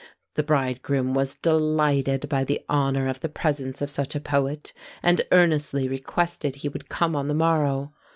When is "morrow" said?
7.35-7.93